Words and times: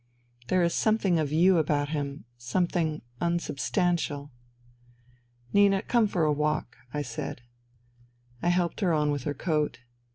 there 0.47 0.63
is 0.63 0.73
something 0.73 1.19
of 1.19 1.31
you 1.31 1.59
about 1.59 1.89
him... 1.89 2.25
something... 2.35 3.03
unsubstantial." 3.21 4.31
*' 4.95 5.53
Nina, 5.53 5.83
come 5.83 6.07
for 6.07 6.23
a 6.23 6.33
walk," 6.33 6.75
I 6.91 7.03
said. 7.03 7.43
NINA 8.41 8.49
241 8.49 8.49
I 8.49 8.49
helped 8.55 8.79
her 8.79 8.93
on 8.93 9.11
with 9.11 9.25
her 9.25 9.35
coat. 9.35 9.81